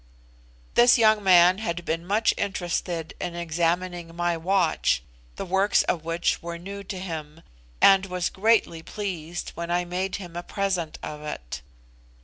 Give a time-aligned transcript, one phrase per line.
[0.73, 5.03] This young man had been much interested in examining my watch,
[5.35, 7.41] the works of which were new to him,
[7.83, 11.61] and was greatly pleased when I made him a present of it.